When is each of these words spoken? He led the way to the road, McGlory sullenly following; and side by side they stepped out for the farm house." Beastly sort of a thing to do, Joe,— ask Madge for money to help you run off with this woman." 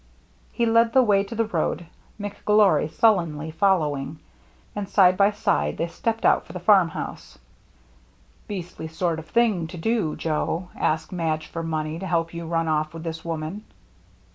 He 0.51 0.65
led 0.65 0.93
the 0.93 1.03
way 1.03 1.23
to 1.23 1.35
the 1.35 1.45
road, 1.45 1.85
McGlory 2.19 2.89
sullenly 2.89 3.51
following; 3.51 4.17
and 4.75 4.89
side 4.89 5.15
by 5.15 5.29
side 5.29 5.77
they 5.77 5.85
stepped 5.89 6.25
out 6.25 6.43
for 6.47 6.53
the 6.53 6.59
farm 6.59 6.89
house." 6.89 7.37
Beastly 8.47 8.87
sort 8.87 9.19
of 9.19 9.29
a 9.29 9.31
thing 9.31 9.67
to 9.67 9.77
do, 9.77 10.15
Joe,— 10.15 10.69
ask 10.75 11.11
Madge 11.11 11.45
for 11.45 11.61
money 11.61 11.99
to 11.99 12.07
help 12.07 12.33
you 12.33 12.47
run 12.47 12.67
off 12.67 12.95
with 12.95 13.03
this 13.03 13.23
woman." 13.23 13.63